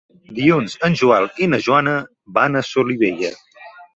[0.37, 1.93] Dilluns en Joel i na Joana
[2.39, 3.33] van a Solivella.